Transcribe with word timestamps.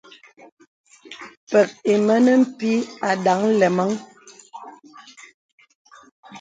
Pə̀k 1.49 1.67
ìmə̀ 1.93 2.19
ne 2.25 2.33
pìì 2.57 2.77
àdaŋ 3.09 3.39
nlɛmaŋ. 3.51 3.89